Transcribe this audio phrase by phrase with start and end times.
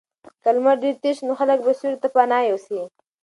[0.43, 2.81] که لمر ډېر تېز شي نو خلک به سیوري ته پناه یوسي.